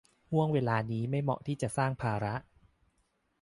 [0.31, 2.35] ห้วงเวลานี้ไม่เหมาะที่จะสร้างภาระ